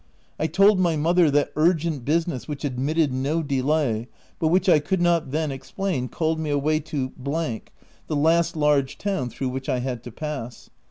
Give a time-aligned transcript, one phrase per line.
[0.39, 4.07] I told my mother that urgent business which admitted no delay,
[4.39, 9.29] but which I could not then explain, called me away to (the last large town
[9.29, 10.71] through which I had to pass.)